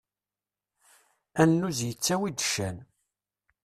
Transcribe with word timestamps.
Annuz 1.41 1.79
yettawi-d 1.87 2.37
ccan. 2.47 2.77